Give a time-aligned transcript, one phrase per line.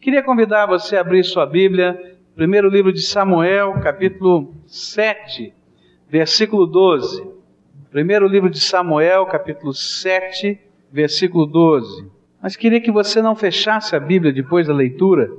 [0.00, 5.52] Queria convidar você a abrir sua Bíblia, primeiro livro de Samuel, capítulo 7,
[6.08, 7.22] versículo 12.
[7.90, 10.58] Primeiro livro de Samuel, capítulo 7,
[10.90, 12.10] versículo 12.
[12.42, 15.30] Mas queria que você não fechasse a Bíblia depois da leitura,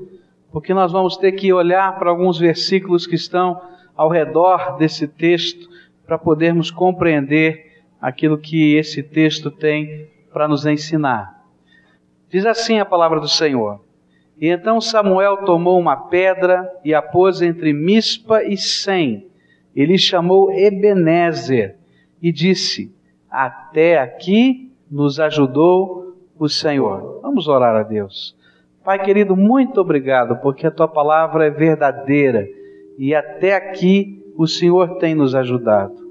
[0.51, 3.59] porque nós vamos ter que olhar para alguns versículos que estão
[3.97, 5.67] ao redor desse texto
[6.05, 11.43] para podermos compreender aquilo que esse texto tem para nos ensinar.
[12.29, 13.81] Diz assim a palavra do Senhor:
[14.41, 19.27] E então Samuel tomou uma pedra e a pôs entre Mispa e Sem.
[19.75, 21.77] Ele chamou Ebenezer
[22.19, 22.91] e disse:
[23.29, 27.19] Até aqui nos ajudou o Senhor.
[27.21, 28.35] Vamos orar a Deus.
[28.83, 32.47] Pai querido, muito obrigado, porque a tua palavra é verdadeira
[32.97, 36.01] e até aqui o Senhor tem nos ajudado.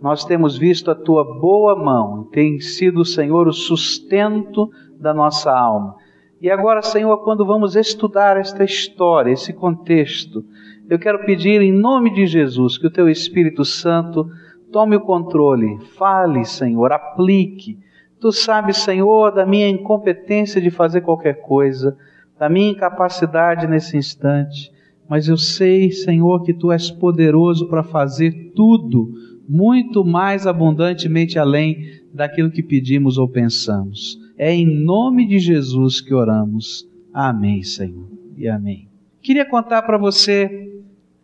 [0.00, 5.52] Nós temos visto a tua boa mão, tem sido o Senhor o sustento da nossa
[5.52, 5.99] alma.
[6.40, 10.42] E agora, Senhor, quando vamos estudar esta história, esse contexto,
[10.88, 14.26] eu quero pedir em nome de Jesus que o teu Espírito Santo
[14.72, 17.78] tome o controle, fale, Senhor, aplique.
[18.18, 21.94] Tu sabes, Senhor, da minha incompetência de fazer qualquer coisa,
[22.38, 24.72] da minha incapacidade nesse instante,
[25.06, 29.12] mas eu sei, Senhor, que tu és poderoso para fazer tudo,
[29.46, 34.16] muito mais abundantemente além daquilo que pedimos ou pensamos.
[34.42, 36.88] É em nome de Jesus que oramos.
[37.12, 38.08] Amém, Senhor.
[38.38, 38.88] E amém.
[39.20, 40.80] Queria contar para você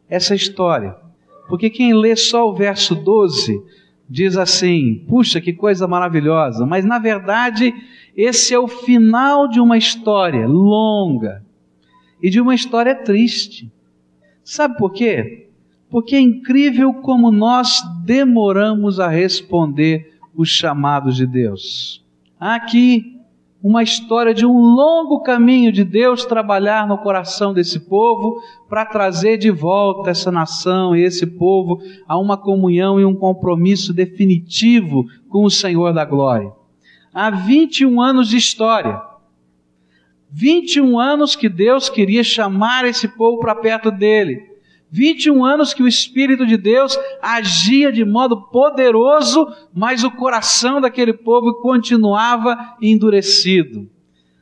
[0.07, 0.95] essa história,
[1.49, 3.59] porque quem lê só o verso 12
[4.07, 7.73] diz assim: puxa, que coisa maravilhosa, mas na verdade
[8.15, 11.43] esse é o final de uma história longa
[12.23, 13.73] e de uma história triste.
[14.45, 15.49] Sabe por quê?
[15.89, 22.05] Porque é incrível como nós demoramos a responder os chamados de Deus.
[22.39, 23.17] Há aqui
[23.63, 29.39] uma história de um longo caminho de Deus trabalhar no coração desse povo para trazer
[29.39, 35.45] de volta essa nação e esse povo a uma comunhão e um compromisso definitivo com
[35.45, 36.53] o Senhor da glória.
[37.13, 39.01] Há 21 anos de história.
[40.31, 44.56] 21 anos que Deus queria chamar esse povo para perto dele.
[44.91, 51.13] 21 anos que o Espírito de Deus agia de modo poderoso, mas o coração daquele
[51.13, 53.89] povo continuava endurecido,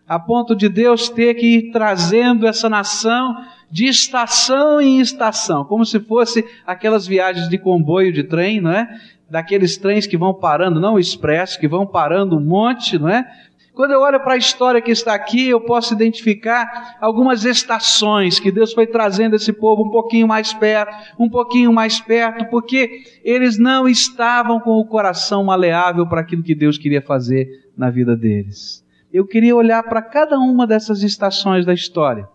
[0.06, 3.34] a ponto de Deus ter que ir trazendo essa nação
[3.71, 8.88] de estação em estação, como se fosse aquelas viagens de comboio de trem, não é?
[9.28, 13.26] Daqueles trens que vão parando, não o expresso, que vão parando um monte, não é?
[13.75, 18.53] Quando eu olho para a história que está aqui, eu posso identificar algumas estações que
[18.53, 23.59] Deus foi trazendo esse povo um pouquinho mais perto, um pouquinho mais perto, porque eles
[23.59, 28.85] não estavam com o coração maleável para aquilo que Deus queria fazer na vida deles.
[29.12, 32.29] Eu queria olhar para cada uma dessas estações da história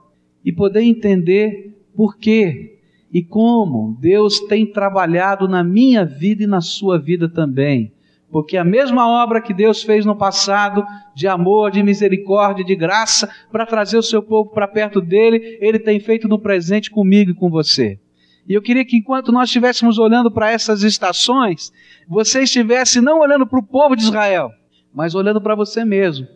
[0.44, 2.80] e poder entender por quê
[3.14, 7.94] e como Deus tem trabalhado na minha vida e na sua vida também
[8.32, 10.86] porque a mesma obra que Deus fez no passado,
[11.16, 15.80] de amor, de misericórdia, de graça, para trazer o seu povo para perto dele, ele
[15.80, 18.00] tem feito no presente comigo e com você.
[18.48, 21.72] E eu queria que enquanto nós estivéssemos olhando para essas estações,
[22.08, 24.52] você estivesse não olhando para o povo de Israel,
[24.94, 26.28] mas olhando para você mesmo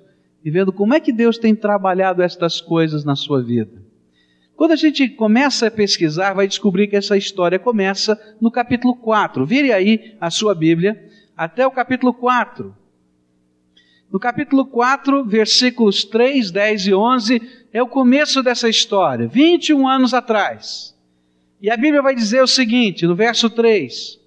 [0.44, 3.82] e vendo como é que Deus tem trabalhado estas coisas na sua vida.
[4.56, 9.46] Quando a gente começa a pesquisar, vai descobrir que essa história começa no capítulo 4.
[9.46, 11.02] Vire aí a sua Bíblia
[11.36, 12.76] até o capítulo 4.
[14.12, 17.42] No capítulo 4, versículos 3, 10 e 11,
[17.74, 20.96] é o começo dessa história, 21 anos atrás.
[21.60, 24.20] E a Bíblia vai dizer o seguinte, no verso 3: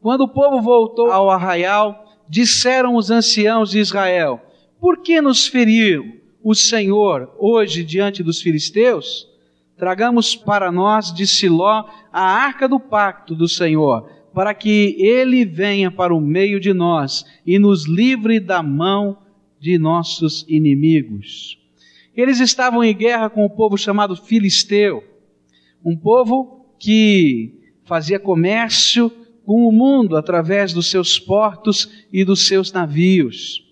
[0.00, 4.40] Quando o povo voltou ao arraial, disseram os anciãos de Israel:
[4.80, 9.28] Por que nos feriu o Senhor hoje diante dos filisteus?
[9.76, 15.90] Tragamos para nós de Siló a arca do pacto do Senhor para que ele venha
[15.90, 19.18] para o meio de nós e nos livre da mão
[19.60, 21.56] de nossos inimigos.
[22.14, 25.02] Eles estavam em guerra com o povo chamado Filisteu,
[25.84, 27.54] um povo que
[27.84, 29.10] fazia comércio
[29.44, 33.62] com o mundo através dos seus portos e dos seus navios.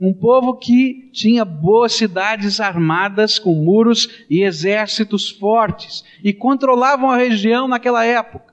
[0.00, 7.16] Um povo que tinha boas cidades armadas com muros e exércitos fortes e controlavam a
[7.16, 8.51] região naquela época.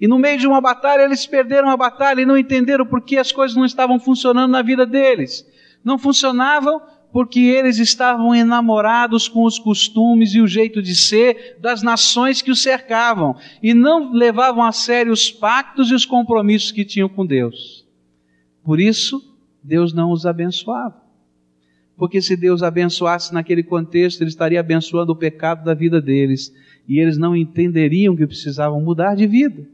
[0.00, 3.16] E no meio de uma batalha, eles perderam a batalha e não entenderam por que
[3.16, 5.46] as coisas não estavam funcionando na vida deles.
[5.84, 6.80] Não funcionavam
[7.12, 12.50] porque eles estavam enamorados com os costumes e o jeito de ser das nações que
[12.50, 17.24] os cercavam e não levavam a sério os pactos e os compromissos que tinham com
[17.24, 17.86] Deus.
[18.64, 19.22] Por isso,
[19.62, 21.04] Deus não os abençoava.
[21.96, 26.52] Porque se Deus abençoasse naquele contexto, Ele estaria abençoando o pecado da vida deles.
[26.88, 29.64] E eles não entenderiam que precisavam mudar de vida.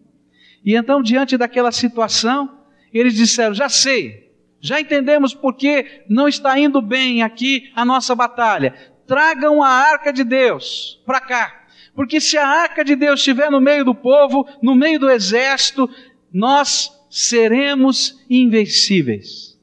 [0.65, 2.59] E então, diante daquela situação,
[2.93, 4.31] eles disseram: Já sei,
[4.61, 8.75] já entendemos porque não está indo bem aqui a nossa batalha.
[9.07, 11.65] Tragam a arca de Deus para cá.
[11.95, 15.89] Porque se a arca de Deus estiver no meio do povo, no meio do exército,
[16.33, 19.59] nós seremos invencíveis.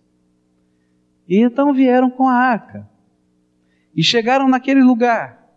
[1.27, 2.89] E então vieram com a arca.
[3.95, 5.47] E chegaram naquele lugar.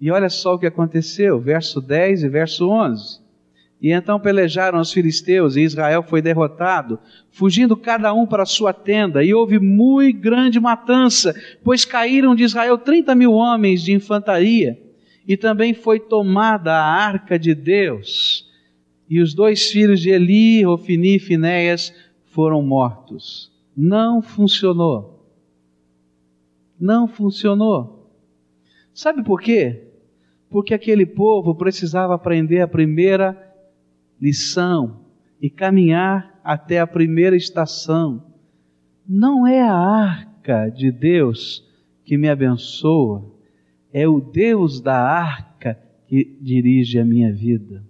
[0.00, 3.21] E olha só o que aconteceu, verso 10 e verso 11.
[3.82, 7.00] E então pelejaram os filisteus, e Israel foi derrotado,
[7.32, 11.34] fugindo cada um para a sua tenda, e houve muito grande matança,
[11.64, 14.80] pois caíram de Israel trinta mil homens de infantaria,
[15.26, 18.48] e também foi tomada a arca de Deus,
[19.10, 21.92] e os dois filhos de Eli, Ofini e Finéias,
[22.26, 23.50] foram mortos.
[23.76, 25.26] Não funcionou.
[26.78, 28.12] Não funcionou.
[28.94, 29.88] Sabe por quê?
[30.48, 33.51] Porque aquele povo precisava aprender a primeira
[34.22, 35.00] lição
[35.40, 38.24] e caminhar até a primeira estação.
[39.04, 41.68] Não é a arca de Deus
[42.04, 43.28] que me abençoa,
[43.92, 45.76] é o Deus da arca
[46.06, 47.82] que dirige a minha vida.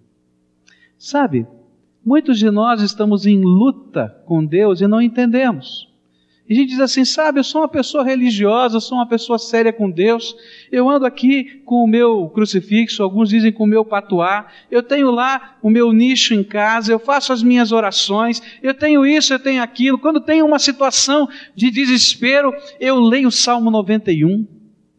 [0.96, 1.46] Sabe,
[2.02, 5.91] muitos de nós estamos em luta com Deus e não entendemos.
[6.52, 9.72] E a gente diz assim, sabe, eu sou uma pessoa religiosa, sou uma pessoa séria
[9.72, 10.36] com Deus,
[10.70, 15.10] eu ando aqui com o meu crucifixo, alguns dizem com o meu patuá, eu tenho
[15.10, 19.38] lá o meu nicho em casa, eu faço as minhas orações, eu tenho isso, eu
[19.38, 19.98] tenho aquilo.
[19.98, 21.26] Quando tem uma situação
[21.56, 24.46] de desespero, eu leio o Salmo 91,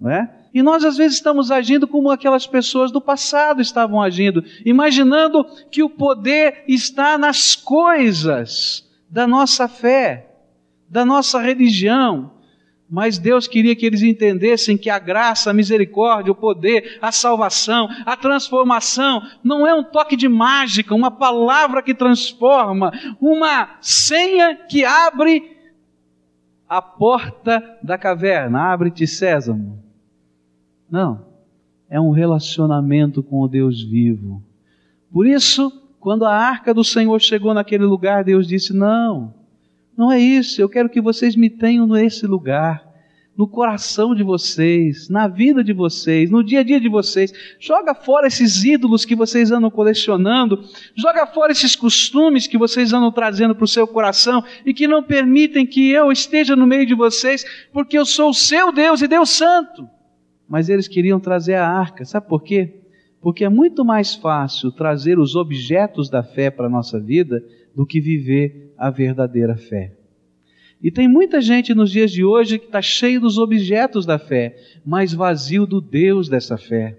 [0.02, 0.28] não é?
[0.52, 5.84] E nós às vezes estamos agindo como aquelas pessoas do passado estavam agindo, imaginando que
[5.84, 10.33] o poder está nas coisas da nossa fé
[10.94, 12.32] da nossa religião.
[12.88, 17.90] Mas Deus queria que eles entendessem que a graça, a misericórdia, o poder, a salvação,
[18.06, 24.86] a transformação não é um toque de mágica, uma palavra que transforma, uma senha que
[24.86, 25.58] abre
[26.70, 28.72] a porta da caverna.
[28.72, 29.84] Abre-te, Sésamo.
[30.88, 31.26] Não.
[31.90, 34.44] É um relacionamento com o Deus vivo.
[35.12, 39.43] Por isso, quando a arca do Senhor chegou naquele lugar, Deus disse: Não
[39.98, 42.94] não é isso, eu quero que vocês me tenham nesse lugar,
[43.36, 47.34] no coração de vocês, na vida de vocês, no dia a dia de vocês.
[47.60, 50.64] Joga fora esses ídolos que vocês andam colecionando,
[50.96, 55.02] joga fora esses costumes que vocês andam trazendo para o seu coração e que não
[55.02, 59.08] permitem que eu esteja no meio de vocês, porque eu sou o seu Deus e
[59.08, 59.88] Deus Santo.
[60.48, 62.82] Mas eles queriam trazer a arca, sabe por quê?
[63.20, 67.44] Porque é muito mais fácil trazer os objetos da fé para a nossa vida
[67.76, 69.94] do que viver a verdadeira fé.
[70.82, 74.58] E tem muita gente nos dias de hoje que está cheio dos objetos da fé,
[74.86, 76.98] mas vazio do Deus dessa fé.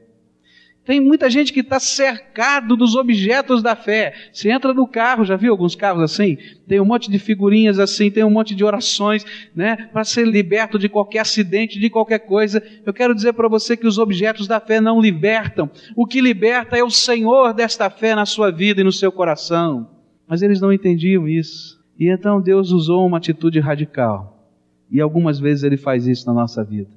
[0.86, 4.14] Tem muita gente que está cercado dos objetos da fé.
[4.32, 6.38] Você entra no carro, já viu alguns carros assim?
[6.66, 9.22] Tem um monte de figurinhas assim, tem um monte de orações,
[9.54, 9.76] né?
[9.92, 12.62] Para ser liberto de qualquer acidente, de qualquer coisa.
[12.86, 15.70] Eu quero dizer para você que os objetos da fé não libertam.
[15.94, 19.93] O que liberta é o Senhor desta fé na sua vida e no seu coração.
[20.26, 21.82] Mas eles não entendiam isso.
[21.98, 24.48] E então Deus usou uma atitude radical.
[24.90, 26.90] E algumas vezes ele faz isso na nossa vida.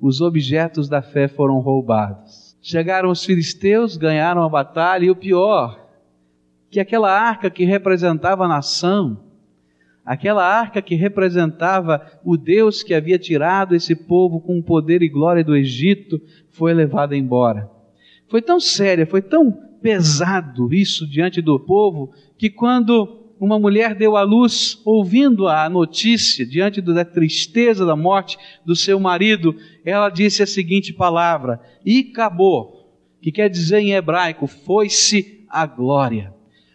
[0.00, 2.56] Os objetos da fé foram roubados.
[2.60, 5.82] Chegaram os filisteus, ganharam a batalha, e o pior,
[6.70, 9.20] que aquela arca que representava a nação,
[10.04, 15.44] aquela arca que representava o Deus que havia tirado esse povo com poder e glória
[15.44, 17.70] do Egito, foi levada embora.
[18.28, 24.16] Foi tão séria, foi tão pesado isso diante do povo, que quando uma mulher deu
[24.16, 30.44] à luz, ouvindo a notícia, diante da tristeza da morte do seu marido, ela disse
[30.44, 36.32] a seguinte palavra: e acabou, que quer dizer em hebraico, foi-se a glória.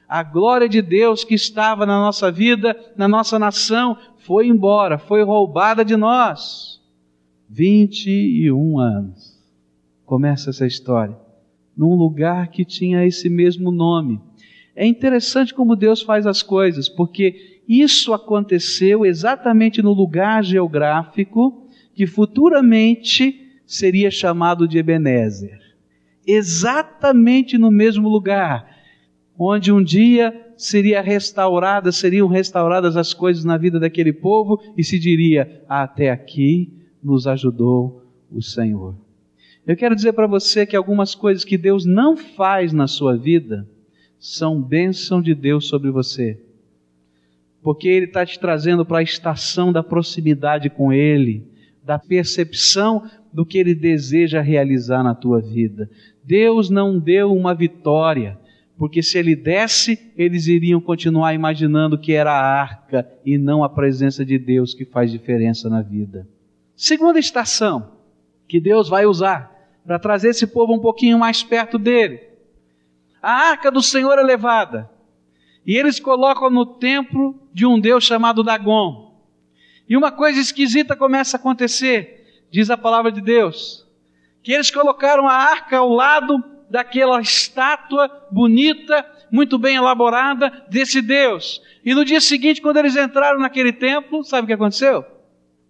[0.10, 5.24] A glória de Deus que estava na nossa vida, na nossa nação, foi embora, foi
[5.24, 6.82] roubada de nós.
[7.50, 9.38] 21 anos.
[10.06, 11.27] Começa essa história
[11.78, 14.20] num lugar que tinha esse mesmo nome.
[14.76, 22.08] É interessante como Deus faz as coisas, porque isso aconteceu exatamente no lugar geográfico que
[22.08, 25.60] futuramente seria chamado de Ebenezer.
[26.26, 28.68] Exatamente no mesmo lugar,
[29.38, 35.00] onde um dia seria restaurada, seriam restauradas as coisas na vida daquele povo e se
[35.00, 39.07] diria: até aqui nos ajudou o Senhor.
[39.68, 43.68] Eu quero dizer para você que algumas coisas que Deus não faz na sua vida
[44.18, 46.40] são bênção de Deus sobre você.
[47.62, 51.46] porque Ele está te trazendo para a estação da proximidade com Ele,
[51.84, 55.90] da percepção do que Ele deseja realizar na tua vida.
[56.24, 58.40] Deus não deu uma vitória,
[58.78, 63.70] porque se Ele desse, eles iriam continuar imaginando que era a arca e não a
[63.70, 66.26] presença de Deus que faz diferença na vida.
[66.74, 67.92] Segunda estação
[68.48, 69.57] que Deus vai usar
[69.88, 72.20] para trazer esse povo um pouquinho mais perto dele.
[73.22, 74.92] A arca do Senhor é levada
[75.66, 79.18] e eles colocam no templo de um Deus chamado Dagon.
[79.88, 83.88] E uma coisa esquisita começa a acontecer, diz a palavra de Deus,
[84.44, 91.62] que eles colocaram a arca ao lado daquela estátua bonita, muito bem elaborada desse Deus.
[91.86, 95.06] E no dia seguinte, quando eles entraram naquele templo, sabe o que aconteceu?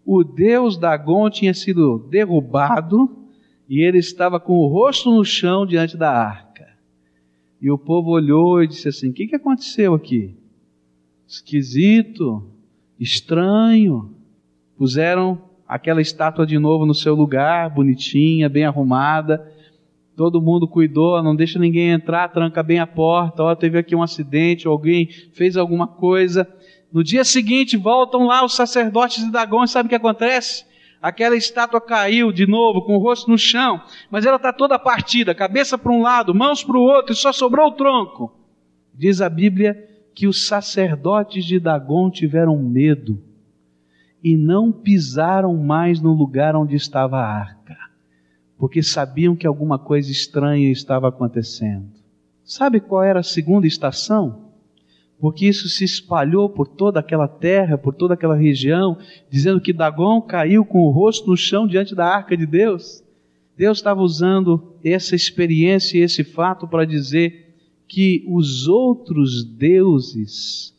[0.03, 3.26] O Deus Dagon tinha sido derrubado
[3.67, 6.67] e ele estava com o rosto no chão diante da arca.
[7.61, 10.35] E o povo olhou e disse assim: O que, que aconteceu aqui?
[11.27, 12.43] Esquisito,
[12.99, 14.13] estranho.
[14.77, 19.51] Puseram aquela estátua de novo no seu lugar, bonitinha, bem arrumada.
[20.15, 23.43] Todo mundo cuidou, não deixa ninguém entrar, tranca bem a porta.
[23.43, 26.47] Ó, teve aqui um acidente, alguém fez alguma coisa.
[26.91, 30.65] No dia seguinte, voltam lá os sacerdotes de Dagon, e sabe o que acontece?
[31.07, 35.33] Aquela estátua caiu de novo, com o rosto no chão, mas ela está toda partida,
[35.33, 38.37] cabeça para um lado, mãos para o outro, e só sobrou o tronco.
[38.93, 43.23] Diz a Bíblia que os sacerdotes de Dagon tiveram medo
[44.21, 47.77] e não pisaram mais no lugar onde estava a arca,
[48.57, 51.87] porque sabiam que alguma coisa estranha estava acontecendo.
[52.43, 54.46] Sabe qual era a segunda estação?
[55.19, 58.97] Porque isso se espalhou por toda aquela terra, por toda aquela região,
[59.29, 63.03] dizendo que Dagon caiu com o rosto no chão diante da arca de Deus.
[63.57, 67.55] Deus estava usando essa experiência e esse fato para dizer
[67.87, 70.75] que os outros deuses,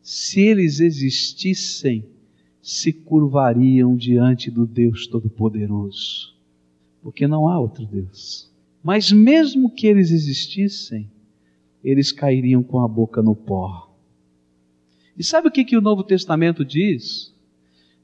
[0.00, 2.04] se eles existissem,
[2.62, 6.34] se curvariam diante do Deus Todo-Poderoso,
[7.02, 8.48] porque não há outro Deus.
[8.82, 11.10] Mas mesmo que eles existissem,
[11.82, 13.94] eles cairiam com a boca no pó.
[15.16, 17.34] E sabe o que, que o Novo Testamento diz?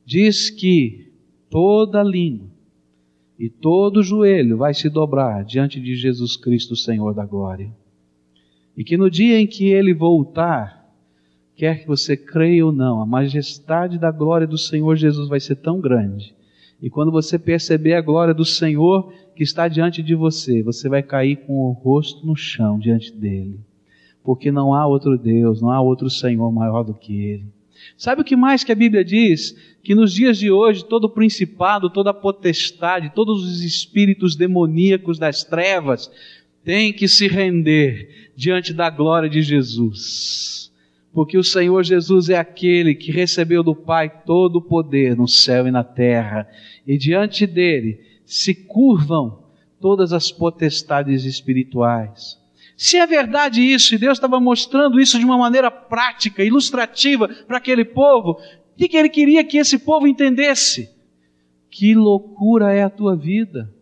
[0.04, 1.12] Diz que
[1.48, 2.48] toda língua
[3.38, 7.70] e todo joelho vai se dobrar diante de Jesus Cristo, Senhor da glória.
[8.76, 10.90] E que no dia em que ele voltar,
[11.54, 15.56] quer que você creia ou não, a majestade da glória do Senhor Jesus vai ser
[15.56, 16.34] tão grande.
[16.80, 21.02] E quando você perceber a glória do Senhor que está diante de você, você vai
[21.02, 23.60] cair com o rosto no chão diante dele
[24.26, 27.46] porque não há outro Deus, não há outro Senhor maior do que Ele.
[27.96, 29.56] Sabe o que mais que a Bíblia diz?
[29.84, 36.10] Que nos dias de hoje todo principado, toda potestade, todos os espíritos demoníacos das trevas
[36.64, 40.65] têm que se render diante da glória de Jesus.
[41.16, 45.66] Porque o Senhor Jesus é aquele que recebeu do Pai todo o poder no céu
[45.66, 46.46] e na terra,
[46.86, 49.42] e diante dele se curvam
[49.80, 52.38] todas as potestades espirituais.
[52.76, 57.56] Se é verdade isso, e Deus estava mostrando isso de uma maneira prática, ilustrativa para
[57.56, 60.94] aquele povo, o que, que ele queria que esse povo entendesse?
[61.70, 63.72] Que loucura é a tua vida?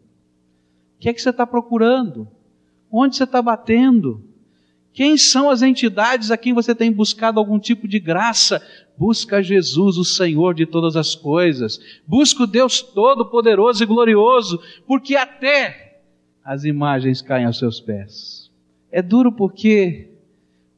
[0.94, 2.28] O que é que você está procurando?
[2.88, 4.22] Onde você está batendo?
[4.94, 8.64] Quem são as entidades a quem você tem buscado algum tipo de graça?
[8.96, 11.80] Busca Jesus, o Senhor de todas as coisas.
[12.06, 16.00] Busca o Deus Todo-Poderoso e Glorioso, porque até
[16.44, 18.48] as imagens caem aos seus pés.
[18.92, 20.10] É duro porque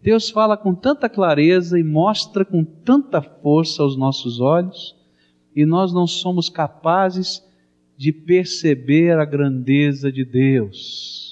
[0.00, 4.96] Deus fala com tanta clareza e mostra com tanta força aos nossos olhos,
[5.54, 7.44] e nós não somos capazes
[7.98, 11.25] de perceber a grandeza de Deus.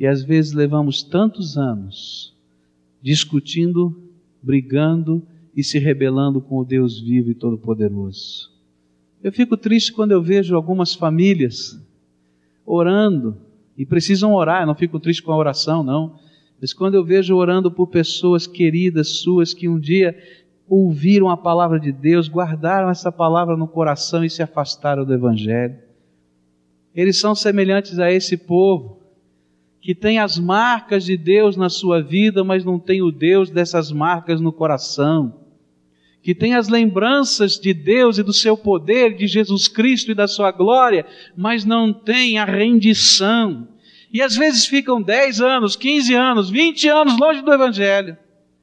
[0.00, 2.34] E às vezes levamos tantos anos
[3.02, 4.02] discutindo,
[4.42, 5.22] brigando
[5.54, 8.50] e se rebelando com o Deus vivo e todo-poderoso.
[9.22, 11.78] Eu fico triste quando eu vejo algumas famílias
[12.64, 13.36] orando
[13.76, 16.18] e precisam orar, eu não fico triste com a oração, não.
[16.58, 20.18] Mas quando eu vejo orando por pessoas queridas suas que um dia
[20.66, 25.76] ouviram a palavra de Deus, guardaram essa palavra no coração e se afastaram do Evangelho.
[26.94, 28.99] Eles são semelhantes a esse povo,
[29.80, 33.90] que tem as marcas de Deus na sua vida, mas não tem o Deus dessas
[33.90, 35.40] marcas no coração
[36.22, 40.28] que tem as lembranças de Deus e do seu poder, de Jesus Cristo e da
[40.28, 41.06] sua glória,
[41.36, 43.68] mas não tem a rendição.
[44.12, 48.16] E às vezes ficam 10 anos, 15 anos, 20 anos longe do Evangelho.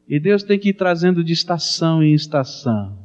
[0.08, 2.98] E Deus tem que ir trazendo de estação em estação.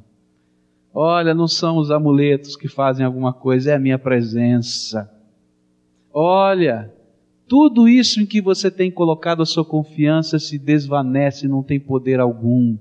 [0.95, 5.11] Olha, não são os amuletos que fazem alguma coisa, é a minha presença.
[6.13, 6.93] Olha,
[7.53, 12.19] tudo isso em que você tem colocado a sua confiança se desvanece, não tem poder
[12.19, 12.79] algum.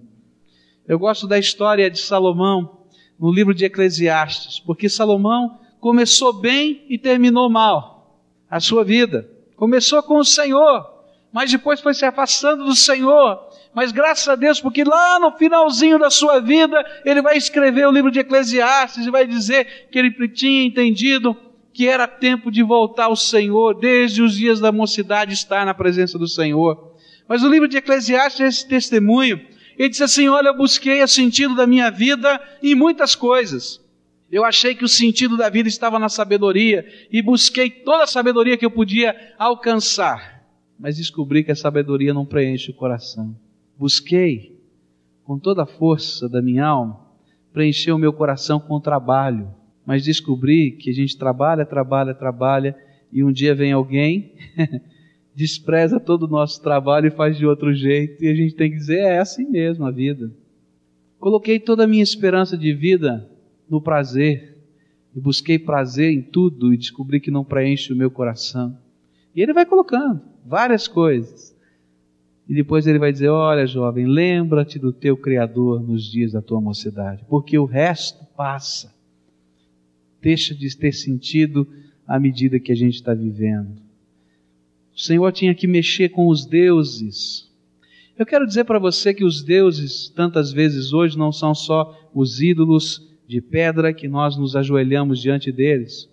[0.88, 2.86] Eu gosto da história de Salomão
[3.20, 9.30] no livro de Eclesiastes, porque Salomão começou bem e terminou mal a sua vida.
[9.58, 10.90] Começou com o Senhor,
[11.34, 13.46] mas depois foi se afastando do Senhor.
[13.74, 17.92] Mas graças a Deus, porque lá no finalzinho da sua vida, ele vai escrever o
[17.92, 21.36] livro de Eclesiastes e vai dizer que ele tinha entendido
[21.74, 26.18] que era tempo de voltar ao Senhor, desde os dias da mocidade estar na presença
[26.18, 26.96] do Senhor.
[27.28, 29.40] Mas o livro de Eclesiastes é esse testemunho.
[29.78, 33.80] Ele diz assim: Olha, eu busquei o sentido da minha vida em muitas coisas.
[34.32, 38.58] Eu achei que o sentido da vida estava na sabedoria e busquei toda a sabedoria
[38.58, 40.46] que eu podia alcançar.
[40.80, 43.36] Mas descobri que a sabedoria não preenche o coração.
[43.78, 44.58] Busquei
[45.24, 47.12] com toda a força da minha alma
[47.54, 49.54] preencher o meu coração com o trabalho,
[49.92, 52.74] mas descobri que a gente trabalha, trabalha, trabalha
[53.12, 54.32] e um dia vem alguém
[55.36, 58.78] despreza todo o nosso trabalho e faz de outro jeito, e a gente tem que
[58.78, 60.32] dizer: é assim mesmo a vida.
[61.20, 63.30] Coloquei toda a minha esperança de vida
[63.70, 64.64] no prazer,
[65.14, 68.78] e busquei prazer em tudo e descobri que não preenche o meu coração.
[69.36, 71.54] E ele vai colocando várias coisas.
[72.48, 76.62] E depois ele vai dizer: Olha, jovem, lembra-te do teu Criador nos dias da tua
[76.62, 79.01] mocidade, porque o resto passa.
[80.22, 81.68] Deixa de ter sentido
[82.08, 83.82] à medida que a gente está vivendo.
[84.96, 87.50] O Senhor tinha que mexer com os deuses.
[88.18, 92.42] Eu quero dizer para você que os deuses, tantas vezes hoje, não são só os
[92.42, 96.10] ídolos de pedra que nós nos ajoelhamos diante deles,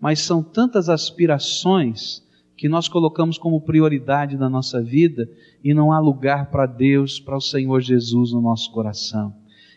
[0.00, 2.22] mas são tantas aspirações
[2.56, 5.28] que nós colocamos como prioridade na nossa vida
[5.62, 9.32] e não há lugar para Deus, para o Senhor Jesus no nosso coração.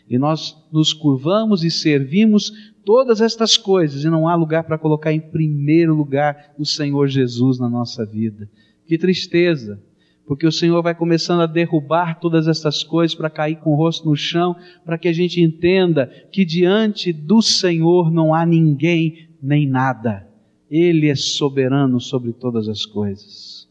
[0.08, 5.12] E nós nos curvamos e servimos todas estas coisas e não há lugar para colocar
[5.12, 8.48] em primeiro lugar o Senhor Jesus na nossa vida.
[8.86, 9.82] Que tristeza,
[10.24, 14.08] porque o Senhor vai começando a derrubar todas estas coisas para cair com o rosto
[14.08, 19.66] no chão, para que a gente entenda que diante do Senhor não há ninguém nem
[19.66, 20.24] nada.
[20.70, 23.68] Ele é soberano sobre todas as coisas.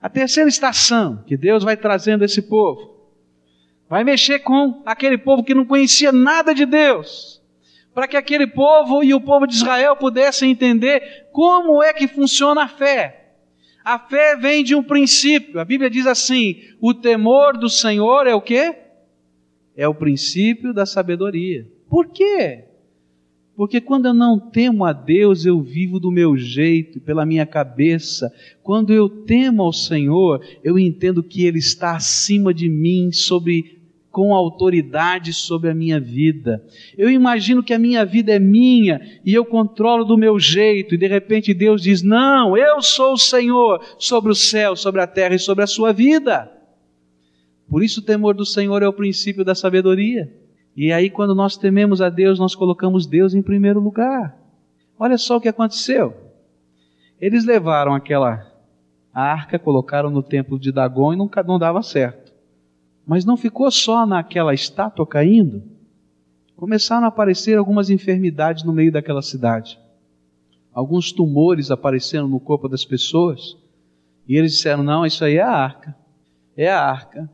[0.00, 2.98] A terceira estação que Deus vai trazendo esse povo,
[3.90, 7.38] vai mexer com aquele povo que não conhecia nada de Deus
[7.98, 12.62] para que aquele povo e o povo de Israel pudessem entender como é que funciona
[12.62, 13.32] a fé.
[13.84, 15.58] A fé vem de um princípio.
[15.58, 18.72] A Bíblia diz assim: o temor do Senhor é o quê?
[19.76, 21.66] É o princípio da sabedoria.
[21.90, 22.66] Por quê?
[23.56, 28.32] Porque quando eu não temo a Deus, eu vivo do meu jeito, pela minha cabeça.
[28.62, 33.77] Quando eu temo ao Senhor, eu entendo que Ele está acima de mim, sobre
[34.10, 36.64] com autoridade sobre a minha vida.
[36.96, 40.98] Eu imagino que a minha vida é minha e eu controlo do meu jeito, e
[40.98, 45.34] de repente Deus diz: Não, eu sou o Senhor sobre o céu, sobre a terra
[45.34, 46.50] e sobre a sua vida.
[47.68, 50.32] Por isso o temor do Senhor é o princípio da sabedoria.
[50.74, 54.38] E aí, quando nós tememos a Deus, nós colocamos Deus em primeiro lugar.
[54.98, 56.14] Olha só o que aconteceu.
[57.20, 58.46] Eles levaram aquela
[59.12, 62.27] arca, colocaram no templo de Dagon e não, não dava certo.
[63.08, 65.62] Mas não ficou só naquela estátua caindo.
[66.54, 69.80] Começaram a aparecer algumas enfermidades no meio daquela cidade.
[70.74, 73.56] Alguns tumores apareceram no corpo das pessoas.
[74.28, 75.96] E eles disseram: Não, isso aí é a arca.
[76.54, 77.30] É a arca.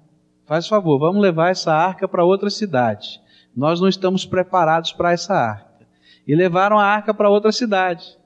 [0.47, 3.21] Faz favor, vamos levar essa arca para outra cidade.
[3.57, 5.89] Nós não estamos preparados para essa arca.
[6.25, 8.17] E levaram a arca para outra cidade.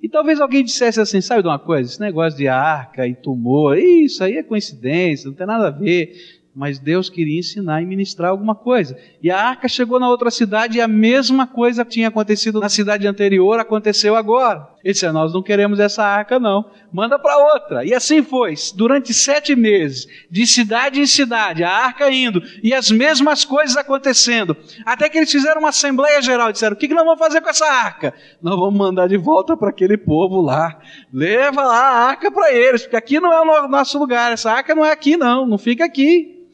[0.00, 1.90] E talvez alguém dissesse assim: sabe de uma coisa?
[1.90, 6.14] Esse negócio de arca e tumor, isso aí é coincidência, não tem nada a ver
[6.56, 8.96] mas Deus queria ensinar e ministrar alguma coisa.
[9.22, 12.70] E a arca chegou na outra cidade e a mesma coisa que tinha acontecido na
[12.70, 14.66] cidade anterior aconteceu agora.
[14.82, 16.64] Ele disse: Nós não queremos essa arca, não.
[16.90, 17.84] Manda para outra.
[17.84, 18.54] E assim foi.
[18.74, 24.56] Durante sete meses, de cidade em cidade, a arca indo e as mesmas coisas acontecendo.
[24.86, 27.42] Até que eles fizeram uma assembleia geral e disseram: O que, que nós vamos fazer
[27.42, 28.14] com essa arca?
[28.40, 30.78] Nós vamos mandar de volta para aquele povo lá.
[31.12, 34.32] Leva lá a arca para eles, porque aqui não é o nosso lugar.
[34.32, 35.46] Essa arca não é aqui, não.
[35.46, 36.45] Não fica aqui.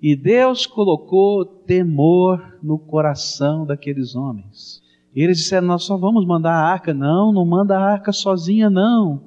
[0.00, 4.80] E Deus colocou temor no coração daqueles homens.
[5.14, 6.94] E eles disseram: Nós só vamos mandar a arca.
[6.94, 9.20] Não, não manda a arca sozinha, não.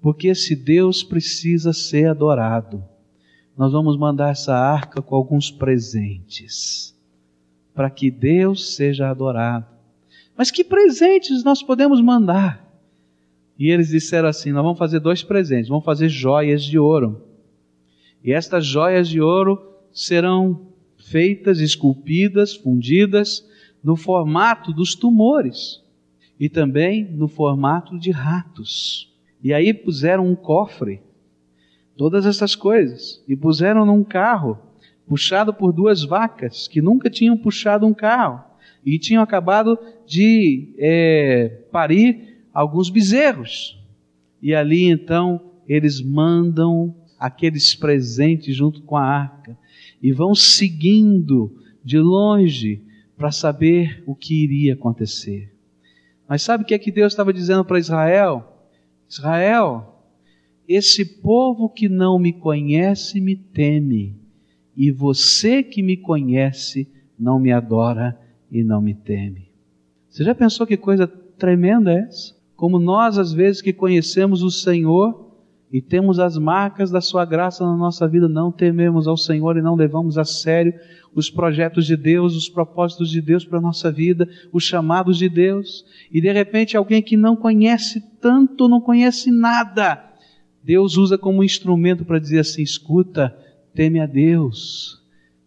[0.00, 2.82] Porque esse Deus precisa ser adorado.
[3.56, 6.94] Nós vamos mandar essa arca com alguns presentes.
[7.74, 9.66] Para que Deus seja adorado.
[10.36, 12.64] Mas que presentes nós podemos mandar?
[13.58, 15.68] E eles disseram assim: Nós vamos fazer dois presentes.
[15.68, 17.22] Vamos fazer joias de ouro.
[18.24, 23.48] E estas joias de ouro serão feitas, esculpidas, fundidas
[23.82, 25.82] no formato dos tumores
[26.38, 29.10] e também no formato de ratos.
[29.42, 31.00] E aí puseram um cofre,
[31.96, 34.58] todas essas coisas, e puseram num carro
[35.08, 38.44] puxado por duas vacas que nunca tinham puxado um carro
[38.84, 43.82] e tinham acabado de é, parir alguns bezerros.
[44.42, 49.56] E ali então eles mandam aqueles presentes junto com a arca
[50.02, 51.54] e vão seguindo
[51.84, 52.82] de longe
[53.16, 55.52] para saber o que iria acontecer.
[56.28, 58.44] Mas sabe o que é que Deus estava dizendo para Israel?
[59.08, 60.02] Israel,
[60.68, 64.16] esse povo que não me conhece me teme,
[64.76, 68.18] e você que me conhece não me adora
[68.50, 69.48] e não me teme.
[70.08, 72.34] Você já pensou que coisa tremenda é essa?
[72.54, 75.25] Como nós, às vezes, que conhecemos o Senhor,
[75.72, 79.62] e temos as marcas da Sua graça na nossa vida, não tememos ao Senhor e
[79.62, 80.72] não levamos a sério
[81.14, 85.28] os projetos de Deus, os propósitos de Deus para a nossa vida, os chamados de
[85.28, 85.84] Deus.
[86.12, 90.06] E de repente alguém que não conhece tanto, não conhece nada,
[90.62, 93.36] Deus usa como instrumento para dizer assim: escuta,
[93.72, 95.00] teme a Deus,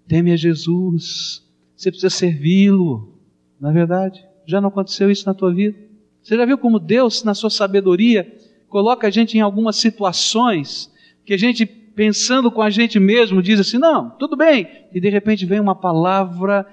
[0.08, 3.20] teme a Jesus, você precisa servi-lo.
[3.60, 5.78] Na é verdade, já não aconteceu isso na tua vida?
[6.24, 8.34] Você já viu como Deus, na sua sabedoria,
[8.70, 10.92] coloca a gente em algumas situações
[11.26, 14.68] que a gente, pensando com a gente mesmo, diz assim: não, tudo bem.
[14.94, 16.66] E de repente vem uma palavra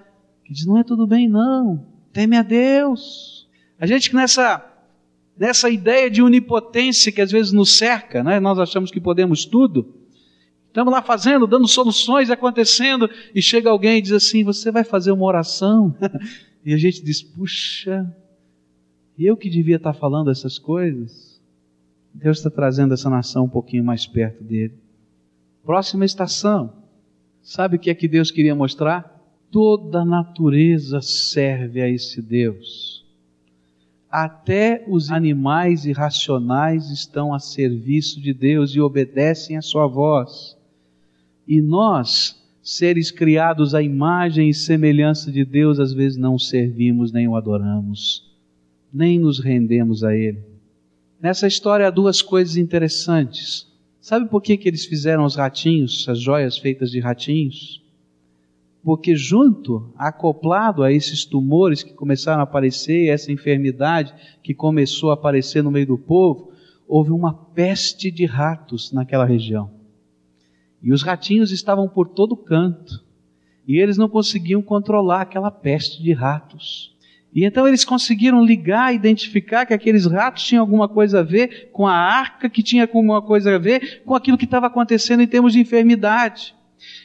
[0.44, 1.84] que diz: não é tudo bem, não.
[2.12, 3.48] Teme a Deus.
[3.78, 4.64] A gente que nessa,
[5.36, 8.40] nessa ideia de onipotência que às vezes nos cerca, né?
[8.40, 9.94] nós achamos que podemos tudo.
[10.68, 15.10] Estamos lá fazendo, dando soluções, acontecendo, e chega alguém e diz assim: Você vai fazer
[15.10, 15.94] uma oração?
[16.64, 18.06] e a gente diz: Puxa,
[19.18, 21.25] eu que devia estar falando essas coisas.
[22.16, 24.74] Deus está trazendo essa nação um pouquinho mais perto dele.
[25.62, 26.72] Próxima estação.
[27.42, 29.22] Sabe o que é que Deus queria mostrar?
[29.50, 33.04] Toda a natureza serve a esse Deus.
[34.10, 40.56] Até os animais irracionais estão a serviço de Deus e obedecem a sua voz.
[41.46, 47.28] E nós, seres criados à imagem e semelhança de Deus, às vezes não servimos nem
[47.28, 48.24] o adoramos,
[48.92, 50.55] nem nos rendemos a Ele.
[51.20, 53.66] Nessa história há duas coisas interessantes.
[54.00, 57.82] Sabe por que, que eles fizeram os ratinhos, as joias feitas de ratinhos?
[58.82, 65.14] Porque junto, acoplado a esses tumores que começaram a aparecer, essa enfermidade que começou a
[65.14, 66.52] aparecer no meio do povo,
[66.86, 69.70] houve uma peste de ratos naquela região.
[70.80, 73.04] E os ratinhos estavam por todo canto.
[73.66, 76.95] E eles não conseguiam controlar aquela peste de ratos.
[77.34, 81.86] E então eles conseguiram ligar, identificar que aqueles ratos tinham alguma coisa a ver com
[81.86, 85.52] a arca, que tinha alguma coisa a ver com aquilo que estava acontecendo em termos
[85.52, 86.54] de enfermidade.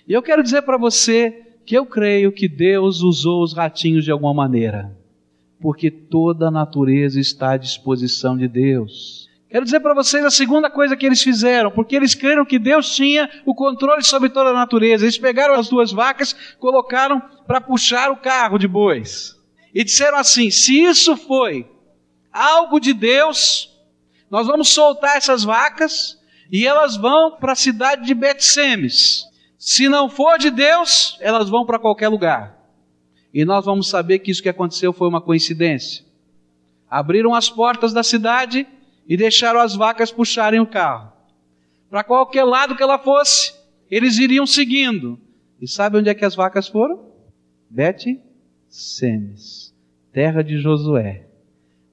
[0.08, 4.12] E eu quero dizer para você que eu creio que Deus usou os ratinhos de
[4.12, 4.96] alguma maneira,
[5.60, 9.30] porque toda a natureza está à disposição de Deus.
[9.50, 12.96] Quero dizer para vocês a segunda coisa que eles fizeram, porque eles creram que Deus
[12.96, 15.04] tinha o controle sobre toda a natureza.
[15.04, 19.41] Eles pegaram as duas vacas, colocaram para puxar o carro de bois
[19.74, 21.70] e disseram assim: se isso foi
[22.32, 23.72] algo de Deus,
[24.30, 26.20] nós vamos soltar essas vacas
[26.52, 29.26] e elas vão para a cidade de Betsemes.
[29.58, 32.58] Se não for de Deus, elas vão para qualquer lugar.
[33.34, 36.04] E nós vamos saber que isso que aconteceu foi uma coincidência.
[36.90, 38.68] Abriram as portas da cidade
[39.08, 41.14] e deixaram as vacas puxarem o carro.
[41.90, 43.54] Para qualquer lado que ela fosse,
[43.90, 45.20] eles iriam seguindo.
[45.62, 47.12] E sabe onde é que as vacas foram?
[47.70, 48.20] Bet
[48.72, 49.72] Semes
[50.14, 51.26] terra de Josué,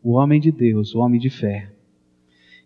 [0.03, 1.71] o homem de Deus, o homem de fé.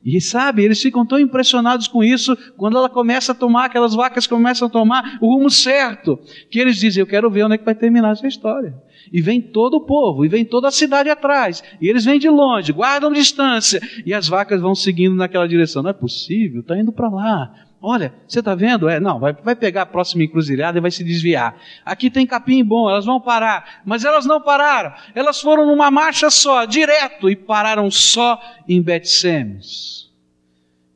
[0.04, 4.26] E sabe, eles ficam tão impressionados com isso, quando ela começa a tomar, aquelas vacas
[4.26, 6.18] começam a tomar o rumo certo,
[6.50, 8.74] que eles dizem: Eu quero ver onde é que vai terminar essa história.
[9.12, 12.28] E vem todo o povo, e vem toda a cidade atrás, e eles vêm de
[12.28, 15.82] longe, guardam distância, e as vacas vão seguindo naquela direção.
[15.82, 17.54] Não é possível, está indo para lá.
[17.84, 18.88] Olha, você está vendo?
[18.88, 21.60] É, não, vai, vai pegar a próxima encruzilhada e vai se desviar.
[21.84, 23.82] Aqui tem capim bom, elas vão parar.
[23.84, 24.94] Mas elas não pararam.
[25.16, 30.08] Elas foram numa marcha só, direto, e pararam só em Betsemes.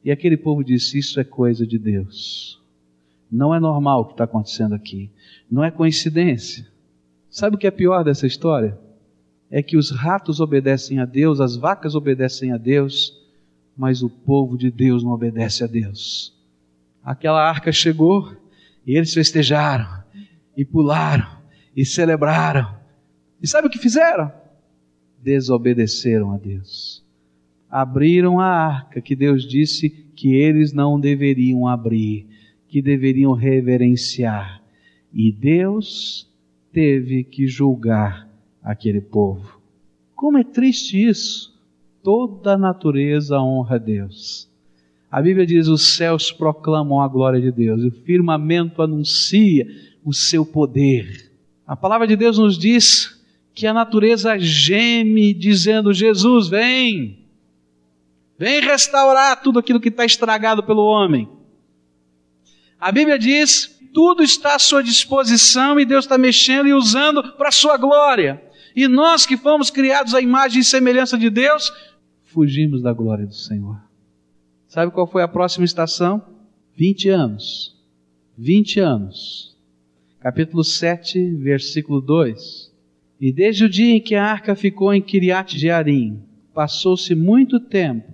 [0.05, 2.63] E aquele povo disse: Isso é coisa de Deus.
[3.29, 5.11] Não é normal o que está acontecendo aqui.
[5.51, 6.65] Não é coincidência.
[7.29, 8.79] Sabe o que é pior dessa história?
[9.51, 13.13] É que os ratos obedecem a Deus, as vacas obedecem a Deus,
[13.77, 16.36] mas o povo de Deus não obedece a Deus
[17.07, 18.37] aquela arca chegou
[18.85, 19.87] e eles festejaram
[20.57, 21.39] e pularam
[21.77, 22.75] e celebraram.
[23.41, 24.33] E sabe o que fizeram?
[25.23, 27.05] Desobedeceram a Deus.
[27.71, 32.27] Abriram a arca que Deus disse que eles não deveriam abrir,
[32.67, 34.61] que deveriam reverenciar.
[35.13, 36.29] E Deus
[36.73, 38.29] teve que julgar
[38.63, 39.61] aquele povo.
[40.15, 41.55] Como é triste isso!
[42.03, 44.49] Toda a natureza honra a Deus.
[45.17, 49.67] A Bíblia diz: os céus proclamam a glória de Deus, o firmamento anuncia
[50.05, 51.33] o seu poder.
[51.67, 53.19] A palavra de Deus nos diz
[53.55, 57.25] que a natureza geme, dizendo: Jesus, vem,
[58.39, 61.27] vem restaurar tudo aquilo que está estragado pelo homem.
[62.79, 67.49] A Bíblia diz: tudo está à sua disposição e Deus está mexendo e usando para
[67.49, 68.43] a sua glória.
[68.77, 71.73] E nós que fomos criados à imagem e semelhança de Deus,
[72.23, 73.86] fugimos da glória do Senhor.
[74.77, 76.23] Sabe qual foi a próxima estação?
[76.77, 77.75] 20 anos.
[78.37, 79.57] 20 anos.
[80.21, 82.71] Capítulo 7, versículo 2.
[83.19, 86.21] E desde o dia em que a arca ficou em Kiriat Jearim,
[86.53, 88.13] passou-se muito tempo,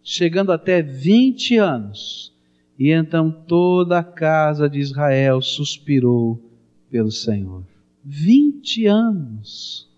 [0.00, 2.32] chegando até 20 anos.
[2.78, 6.40] E então toda a casa de Israel suspirou
[6.88, 7.64] pelo Senhor.
[8.04, 9.90] 20 anos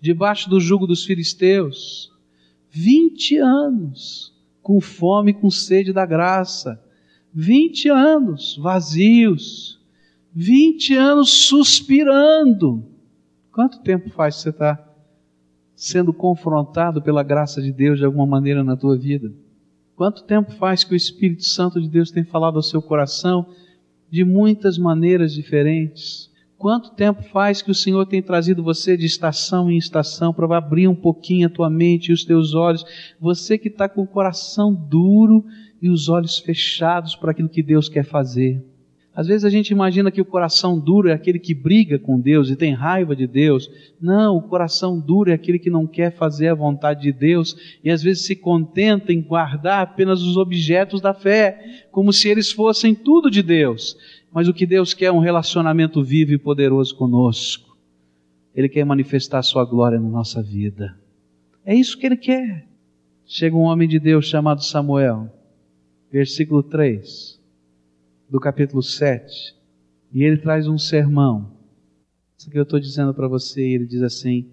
[0.00, 2.10] debaixo do jugo dos filisteus.
[2.68, 4.34] 20 anos
[4.66, 6.82] com fome, com sede da graça.
[7.32, 9.80] 20 anos vazios.
[10.34, 12.84] 20 anos suspirando.
[13.52, 14.84] Quanto tempo faz que você está
[15.76, 19.32] sendo confrontado pela graça de Deus de alguma maneira na tua vida?
[19.94, 23.46] Quanto tempo faz que o Espírito Santo de Deus tem falado ao seu coração
[24.10, 26.28] de muitas maneiras diferentes?
[26.58, 30.88] Quanto tempo faz que o Senhor tem trazido você de estação em estação para abrir
[30.88, 32.84] um pouquinho a tua mente e os teus olhos?
[33.20, 35.44] Você que está com o coração duro
[35.82, 38.64] e os olhos fechados para aquilo que Deus quer fazer.
[39.16, 42.50] Às vezes a gente imagina que o coração duro é aquele que briga com Deus
[42.50, 43.70] e tem raiva de Deus.
[43.98, 47.90] Não, o coração duro é aquele que não quer fazer a vontade de Deus e
[47.90, 52.94] às vezes se contenta em guardar apenas os objetos da fé, como se eles fossem
[52.94, 53.96] tudo de Deus.
[54.32, 57.76] Mas o que Deus quer é um relacionamento vivo e poderoso conosco.
[58.54, 60.98] Ele quer manifestar sua glória na nossa vida.
[61.64, 62.66] É isso que ele quer.
[63.24, 65.30] Chega um homem de Deus chamado Samuel,
[66.10, 67.36] versículo 3
[68.28, 69.54] do capítulo 7,
[70.12, 71.52] e ele traz um sermão.
[72.36, 74.50] Isso que eu estou dizendo para você, ele diz assim: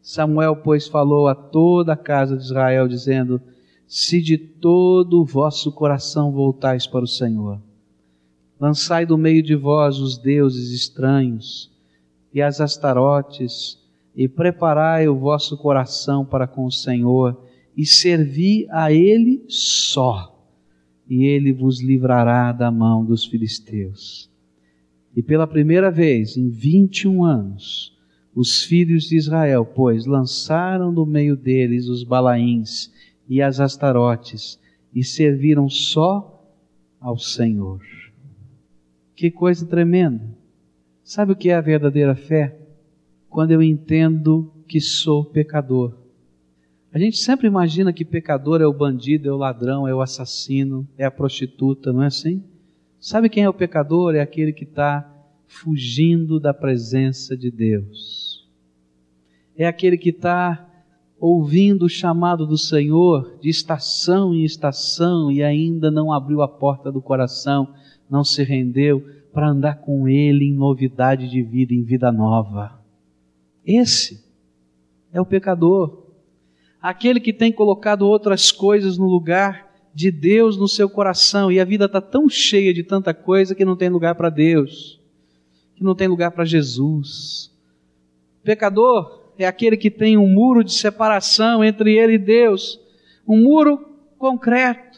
[0.00, 3.40] Samuel, pois, falou a toda a casa de Israel, dizendo:
[3.86, 7.60] Se de todo o vosso coração voltais para o Senhor,
[8.62, 11.68] Lançai do meio de vós os deuses estranhos
[12.32, 13.76] e as astarotes,
[14.14, 17.42] e preparai o vosso coração para com o Senhor,
[17.76, 20.46] e servi a Ele só,
[21.08, 24.30] e Ele vos livrará da mão dos filisteus.
[25.16, 27.98] E pela primeira vez em vinte e um anos,
[28.32, 32.92] os filhos de Israel, pois, lançaram do meio deles os balaíns
[33.28, 34.56] e as astarotes,
[34.94, 36.48] e serviram só
[37.00, 37.80] ao Senhor.
[39.14, 40.22] Que coisa tremenda.
[41.04, 42.56] Sabe o que é a verdadeira fé?
[43.28, 45.98] Quando eu entendo que sou pecador.
[46.92, 50.86] A gente sempre imagina que pecador é o bandido, é o ladrão, é o assassino,
[50.96, 52.42] é a prostituta, não é assim?
[53.00, 54.14] Sabe quem é o pecador?
[54.14, 55.08] É aquele que está
[55.46, 58.48] fugindo da presença de Deus.
[59.56, 60.68] É aquele que está
[61.22, 66.90] ouvindo o chamado do Senhor de estação em estação e ainda não abriu a porta
[66.90, 67.72] do coração
[68.10, 69.00] não se rendeu
[69.32, 72.76] para andar com Ele em novidade de vida, em vida nova.
[73.64, 74.26] Esse
[75.12, 76.08] é o pecador.
[76.80, 81.64] Aquele que tem colocado outras coisas no lugar de Deus no seu coração e a
[81.64, 85.00] vida está tão cheia de tanta coisa que não tem lugar para Deus,
[85.76, 87.48] que não tem lugar para Jesus.
[88.42, 92.78] Pecador é aquele que tem um muro de separação entre ele e Deus,
[93.26, 93.78] um muro
[94.18, 94.92] concreto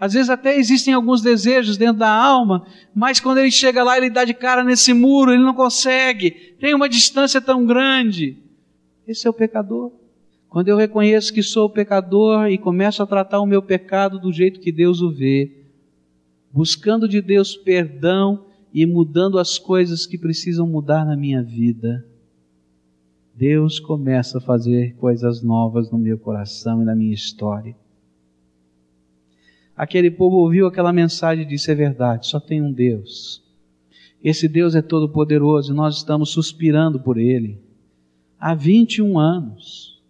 [0.00, 2.64] às vezes até existem alguns desejos dentro da alma,
[2.94, 6.72] mas quando ele chega lá, ele dá de cara nesse muro, ele não consegue, tem
[6.72, 8.36] uma distância tão grande.
[9.06, 9.90] Esse é o pecador.
[10.48, 14.60] Quando eu reconheço que sou pecador e começo a tratar o meu pecado do jeito
[14.60, 15.64] que Deus o vê,
[16.52, 22.06] buscando de Deus perdão e mudando as coisas que precisam mudar na minha vida,
[23.38, 27.76] Deus começa a fazer coisas novas no meu coração e na minha história.
[29.76, 33.40] Aquele povo ouviu aquela mensagem e disse: É verdade, só tem um Deus.
[34.24, 37.60] Esse Deus é todo-poderoso e nós estamos suspirando por Ele
[38.40, 40.02] há 21 anos.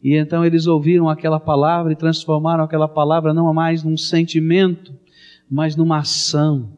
[0.00, 4.94] E então eles ouviram aquela palavra e transformaram aquela palavra não mais num sentimento,
[5.50, 6.70] mas numa ação.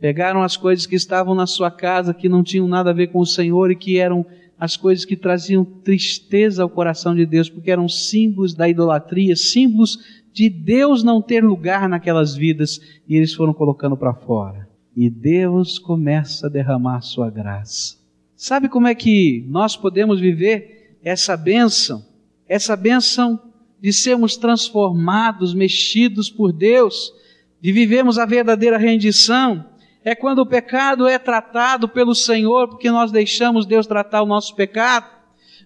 [0.00, 3.20] Pegaram as coisas que estavam na sua casa, que não tinham nada a ver com
[3.20, 4.26] o Senhor e que eram
[4.62, 9.98] as coisas que traziam tristeza ao coração de Deus, porque eram símbolos da idolatria, símbolos
[10.32, 14.68] de Deus não ter lugar naquelas vidas e eles foram colocando para fora.
[14.96, 17.96] E Deus começa a derramar sua graça.
[18.36, 22.00] Sabe como é que nós podemos viver essa bênção?
[22.48, 23.42] Essa bênção
[23.80, 27.12] de sermos transformados, mexidos por Deus,
[27.60, 29.71] de vivermos a verdadeira rendição,
[30.04, 34.54] é quando o pecado é tratado pelo Senhor, porque nós deixamos Deus tratar o nosso
[34.54, 35.06] pecado,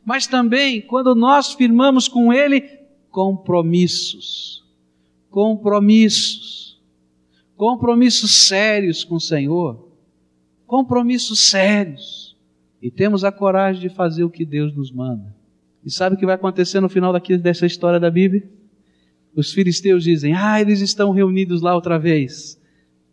[0.04, 2.60] mas também quando nós firmamos com Ele
[3.10, 4.64] compromissos.
[5.30, 6.78] Compromissos.
[7.56, 9.88] Compromissos sérios com o Senhor.
[10.66, 12.36] Compromissos sérios.
[12.82, 15.34] E temos a coragem de fazer o que Deus nos manda.
[15.84, 18.46] E sabe o que vai acontecer no final daqui, dessa história da Bíblia?
[19.34, 22.60] Os filisteus dizem: Ah, eles estão reunidos lá outra vez.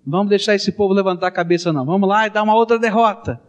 [0.06, 1.86] Vamos deixar esse povo levantar a cabeça, não.
[1.86, 3.42] Vamos lá e dar uma outra derrota.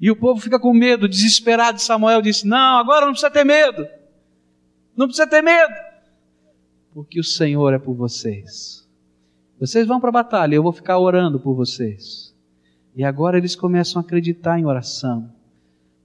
[0.00, 1.80] E o povo fica com medo, desesperado.
[1.80, 3.86] Samuel disse: Não, agora não precisa ter medo.
[4.96, 5.74] Não precisa ter medo.
[6.92, 8.88] Porque o Senhor é por vocês.
[9.58, 12.34] Vocês vão para a batalha, eu vou ficar orando por vocês.
[12.94, 15.32] E agora eles começam a acreditar em oração.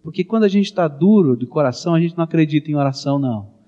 [0.02, 3.59] Porque quando a gente está duro de coração, a gente não acredita em oração, não.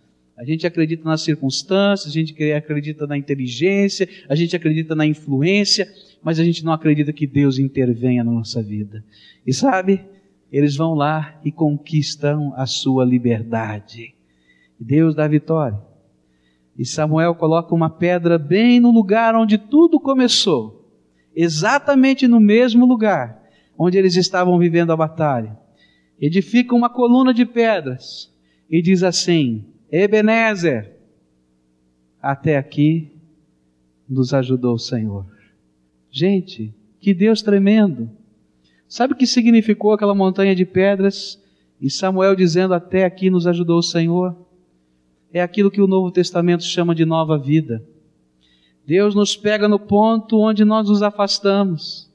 [0.41, 5.87] A gente acredita nas circunstâncias, a gente acredita na inteligência, a gente acredita na influência,
[6.23, 9.05] mas a gente não acredita que Deus intervenha na nossa vida.
[9.45, 10.03] E sabe,
[10.51, 14.15] eles vão lá e conquistam a sua liberdade.
[14.79, 15.79] Deus dá vitória.
[16.75, 20.91] E Samuel coloca uma pedra bem no lugar onde tudo começou,
[21.35, 23.43] exatamente no mesmo lugar
[23.77, 25.55] onde eles estavam vivendo a batalha.
[26.19, 28.33] Edifica uma coluna de pedras
[28.67, 30.95] e diz assim: Ebenezer,
[32.21, 33.11] até aqui
[34.07, 35.25] nos ajudou o Senhor.
[36.09, 38.09] Gente, que Deus tremendo!
[38.87, 41.41] Sabe o que significou aquela montanha de pedras
[41.79, 44.35] e Samuel dizendo: Até aqui nos ajudou o Senhor?
[45.33, 47.83] É aquilo que o Novo Testamento chama de nova vida.
[48.85, 52.10] Deus nos pega no ponto onde nós nos afastamos.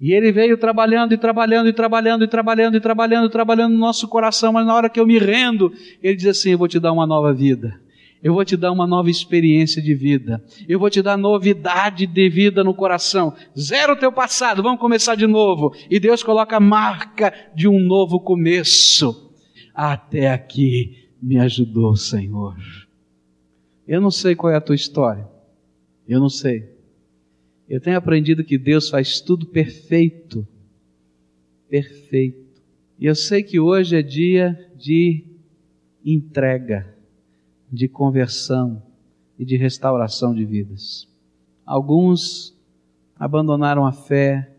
[0.00, 4.06] E ele veio trabalhando e trabalhando e trabalhando e trabalhando e trabalhando trabalhando no nosso
[4.06, 6.92] coração, mas na hora que eu me rendo, ele diz assim: Eu vou te dar
[6.92, 7.80] uma nova vida.
[8.22, 10.42] Eu vou te dar uma nova experiência de vida.
[10.68, 13.32] Eu vou te dar novidade de vida no coração.
[13.56, 15.72] Zero o teu passado, vamos começar de novo.
[15.88, 19.32] E Deus coloca a marca de um novo começo.
[19.72, 22.56] Até aqui me ajudou Senhor.
[23.86, 25.26] Eu não sei qual é a tua história.
[26.06, 26.77] Eu não sei.
[27.68, 30.46] Eu tenho aprendido que Deus faz tudo perfeito.
[31.68, 32.62] Perfeito.
[32.98, 35.24] E eu sei que hoje é dia de
[36.04, 36.96] entrega,
[37.70, 38.82] de conversão
[39.38, 41.06] e de restauração de vidas.
[41.66, 42.56] Alguns
[43.14, 44.50] abandonaram a fé,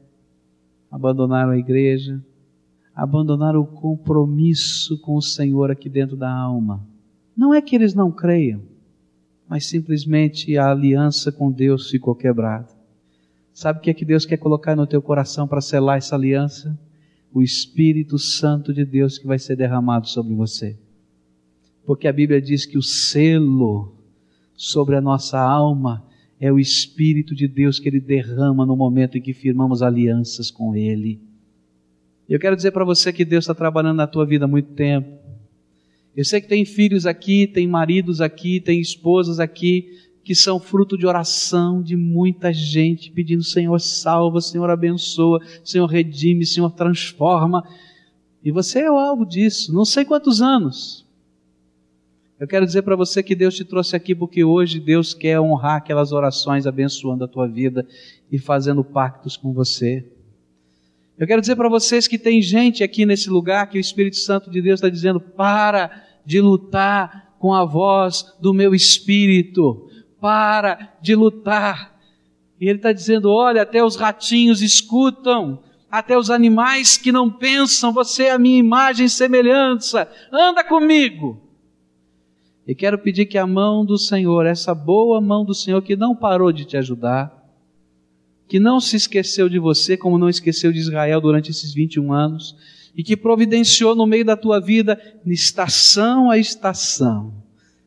[0.92, 2.24] abandonaram a igreja,
[2.94, 6.86] abandonaram o compromisso com o Senhor aqui dentro da alma.
[7.36, 8.62] Não é que eles não creiam,
[9.48, 12.79] mas simplesmente a aliança com Deus ficou quebrada.
[13.54, 16.78] Sabe o que é que Deus quer colocar no teu coração para selar essa aliança?
[17.34, 20.78] O Espírito Santo de Deus que vai ser derramado sobre você.
[21.86, 23.96] Porque a Bíblia diz que o selo
[24.56, 26.06] sobre a nossa alma
[26.40, 30.76] é o Espírito de Deus que Ele derrama no momento em que firmamos alianças com
[30.76, 31.20] Ele.
[32.30, 35.18] Eu quero dizer para você que Deus está trabalhando na tua vida há muito tempo.
[36.16, 39.90] Eu sei que tem filhos aqui, tem maridos aqui, tem esposas aqui,
[40.30, 46.46] que são fruto de oração de muita gente pedindo: Senhor, salva, Senhor, abençoa, Senhor, redime,
[46.46, 47.68] Senhor, transforma.
[48.44, 51.04] E você é o alvo disso, não sei quantos anos.
[52.40, 55.78] Eu quero dizer para você que Deus te trouxe aqui porque hoje Deus quer honrar
[55.78, 57.84] aquelas orações abençoando a tua vida
[58.32, 60.06] e fazendo pactos com você.
[61.18, 64.52] Eu quero dizer para vocês que tem gente aqui nesse lugar que o Espírito Santo
[64.52, 69.89] de Deus está dizendo: para de lutar com a voz do meu espírito
[70.20, 71.98] para de lutar.
[72.60, 77.92] E ele está dizendo: olha, até os ratinhos escutam, até os animais que não pensam,
[77.92, 81.42] você é a minha imagem e semelhança, anda comigo.
[82.68, 86.16] E quero pedir que a mão do Senhor, essa boa mão do Senhor que não
[86.16, 87.36] parou de te ajudar,
[88.48, 92.56] que não se esqueceu de você, como não esqueceu de Israel durante esses 21 anos,
[92.96, 97.34] e que providenciou no meio da tua vida, estação a estação,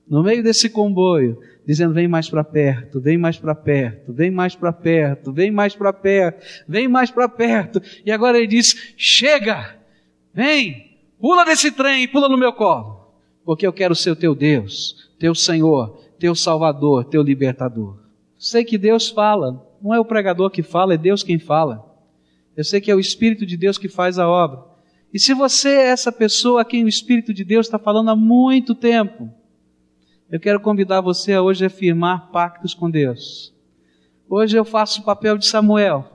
[0.09, 4.55] no meio desse comboio, dizendo: vem mais para perto, vem mais para perto, vem mais
[4.55, 7.83] para perto, vem mais para perto, vem mais para perto.
[8.05, 9.77] E agora ele diz: chega,
[10.35, 13.13] vem, pula desse trem e pula no meu colo,
[13.45, 17.99] porque eu quero ser o teu Deus, teu Senhor, teu Salvador, teu libertador.
[18.39, 21.89] Sei que Deus fala, não é o pregador que fala, é Deus quem fala.
[22.57, 24.61] Eu sei que é o Espírito de Deus que faz a obra.
[25.13, 28.17] E se você é essa pessoa a quem o Espírito de Deus está falando há
[28.17, 29.31] muito tempo,
[30.33, 33.53] eu quero convidar você a hoje a firmar pactos com Deus.
[34.27, 36.11] Hoje eu faço o papel de Samuel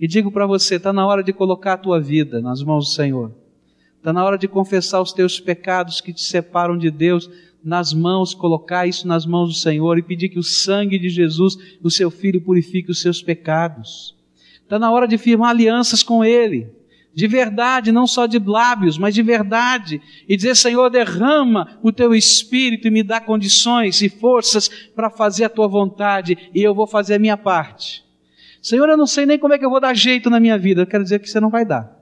[0.00, 2.92] e digo para você: está na hora de colocar a tua vida nas mãos do
[2.92, 3.32] Senhor.
[3.98, 7.28] Está na hora de confessar os teus pecados que te separam de Deus
[7.62, 11.54] nas mãos, colocar isso nas mãos do Senhor e pedir que o sangue de Jesus,
[11.82, 14.16] o seu Filho, purifique os seus pecados.
[14.62, 16.72] Está na hora de firmar alianças com Ele.
[17.14, 20.02] De verdade, não só de lábios, mas de verdade.
[20.28, 25.44] E dizer, Senhor, derrama o teu espírito e me dá condições e forças para fazer
[25.44, 28.04] a tua vontade e eu vou fazer a minha parte.
[28.60, 30.82] Senhor, eu não sei nem como é que eu vou dar jeito na minha vida.
[30.82, 31.94] Eu quero dizer que você não vai dar.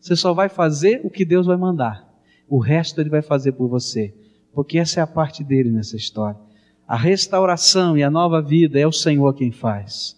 [0.00, 2.08] Você só vai fazer o que Deus vai mandar.
[2.48, 4.14] O resto Ele vai fazer por você.
[4.54, 6.38] Porque essa é a parte dele nessa história.
[6.86, 10.16] A restauração e a nova vida é o Senhor quem faz.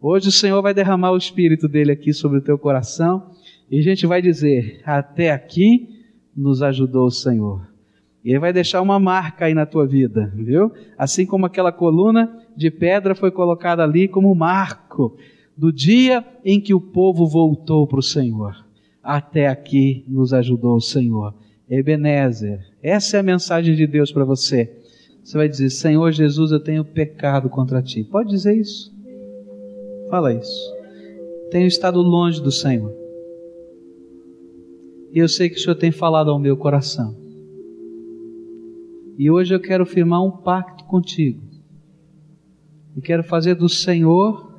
[0.00, 3.30] Hoje o Senhor vai derramar o Espírito dele aqui sobre o teu coração
[3.72, 5.88] e a gente vai dizer: até aqui
[6.36, 7.66] nos ajudou o Senhor.
[8.22, 10.70] E ele vai deixar uma marca aí na tua vida, viu?
[10.96, 15.16] Assim como aquela coluna de pedra foi colocada ali como marco
[15.56, 18.54] do dia em que o povo voltou para o Senhor.
[19.02, 21.34] Até aqui nos ajudou o Senhor.
[21.68, 24.70] Ebenezer, essa é a mensagem de Deus para você.
[25.24, 28.04] Você vai dizer: Senhor Jesus, eu tenho pecado contra ti.
[28.04, 28.94] Pode dizer isso?
[30.10, 30.74] Fala isso.
[31.50, 33.01] Tenho estado longe do Senhor.
[35.12, 37.14] E eu sei que o Senhor tem falado ao meu coração.
[39.18, 41.42] E hoje eu quero firmar um pacto contigo.
[42.96, 44.52] E quero fazer do Senhor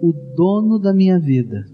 [0.00, 1.66] o dono da minha vida.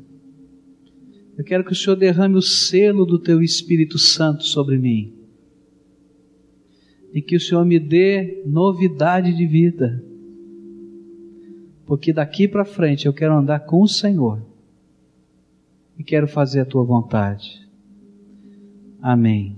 [1.36, 5.14] Eu quero que o Senhor derrame o selo do teu Espírito Santo sobre mim.
[7.12, 10.02] E que o Senhor me dê novidade de vida.
[11.86, 14.42] Porque daqui para frente eu quero andar com o Senhor.
[15.98, 17.68] E quero fazer a tua vontade.
[19.02, 19.56] Amém.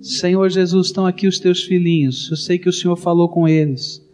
[0.00, 2.30] Senhor Jesus, estão aqui os teus filhinhos.
[2.30, 4.06] Eu sei que o Senhor falou com eles.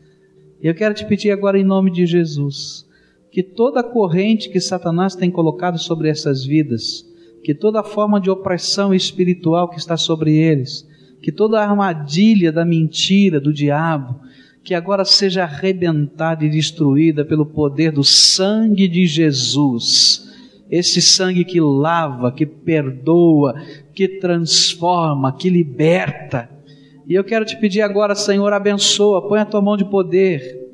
[0.62, 2.88] E eu quero te pedir agora em nome de Jesus
[3.30, 7.04] que toda corrente que Satanás tem colocado sobre essas vidas,
[7.42, 10.88] que toda forma de opressão espiritual que está sobre eles,
[11.22, 14.20] que toda armadilha da mentira, do diabo,
[14.64, 20.27] que agora seja arrebentada e destruída pelo poder do sangue de Jesus.
[20.70, 23.54] Esse sangue que lava, que perdoa,
[23.94, 26.50] que transforma, que liberta.
[27.06, 30.68] E eu quero te pedir agora, Senhor, abençoa, põe a tua mão de poder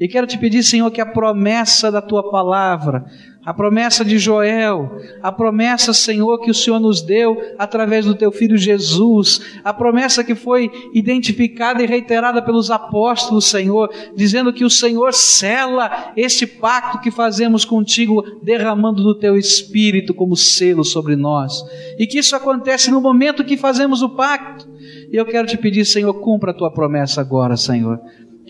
[0.00, 3.04] e quero te pedir, Senhor, que a promessa da tua palavra,
[3.44, 8.30] a promessa de Joel, a promessa, Senhor, que o Senhor nos deu através do teu
[8.30, 14.70] filho Jesus, a promessa que foi identificada e reiterada pelos apóstolos, Senhor, dizendo que o
[14.70, 21.64] Senhor cela este pacto que fazemos contigo, derramando do teu espírito como selo sobre nós.
[21.98, 24.68] E que isso acontece no momento que fazemos o pacto.
[25.10, 28.00] E eu quero te pedir, Senhor, cumpra a tua promessa agora, Senhor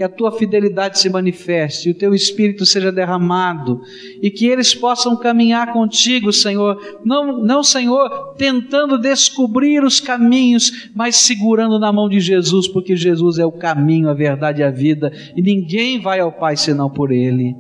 [0.01, 3.83] que a tua fidelidade se manifeste, e o teu espírito seja derramado,
[4.23, 6.81] e que eles possam caminhar contigo, Senhor.
[7.05, 13.39] Não, não, Senhor, tentando descobrir os caminhos, mas segurando na mão de Jesus, porque Jesus
[13.39, 17.13] é o caminho, a verdade e a vida, e ninguém vai ao Pai senão por
[17.13, 17.55] Ele.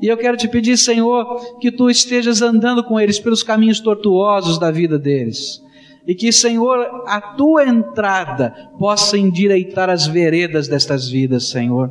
[0.00, 4.58] E eu quero te pedir, Senhor, que tu estejas andando com eles pelos caminhos tortuosos
[4.58, 5.62] da vida deles
[6.06, 11.90] e que, Senhor, a tua entrada possa endireitar as veredas destas vidas, Senhor.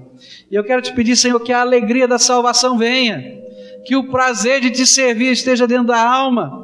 [0.51, 3.41] E eu quero te pedir, Senhor, que a alegria da salvação venha,
[3.85, 6.63] que o prazer de te servir esteja dentro da alma,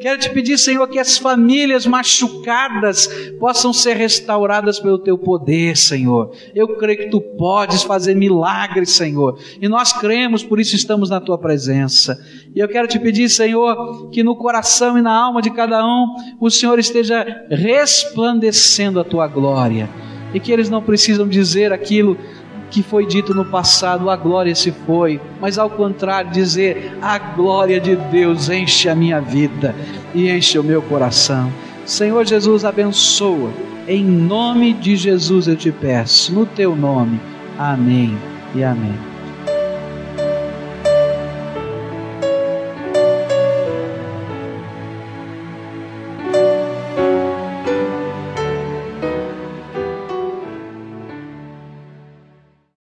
[0.00, 3.08] Quero te pedir, Senhor, que as famílias machucadas
[3.40, 6.30] possam ser restauradas pelo teu poder, Senhor.
[6.54, 9.40] Eu creio que tu podes fazer milagres, Senhor.
[9.60, 12.16] E nós cremos, por isso estamos na tua presença.
[12.54, 16.06] E eu quero te pedir, Senhor, que no coração e na alma de cada um,
[16.40, 19.90] o Senhor esteja resplandecendo a tua glória.
[20.32, 22.16] E que eles não precisam dizer aquilo
[22.70, 27.80] que foi dito no passado, a glória se foi, mas ao contrário, dizer: a glória
[27.80, 29.74] de Deus enche a minha vida
[30.14, 31.52] e enche o meu coração.
[31.84, 33.50] Senhor Jesus, abençoa,
[33.86, 37.20] em nome de Jesus eu te peço, no teu nome.
[37.58, 38.16] Amém
[38.54, 39.07] e amém.